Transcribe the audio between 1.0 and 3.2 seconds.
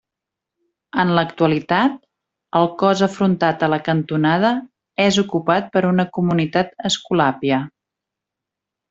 En l'actualitat, el cos